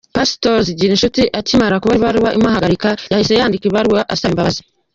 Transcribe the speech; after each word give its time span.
Pastor 0.15 0.55
Zigirinshuti 0.67 1.21
akimara 1.39 1.79
kubona 1.81 1.99
ibaruwa 1.99 2.29
imuhagarika, 2.37 2.89
yahise 3.11 3.33
yandika 3.39 3.65
ibaruwa 3.67 4.01
asaba 4.13 4.31
imbabazi. 4.33 4.61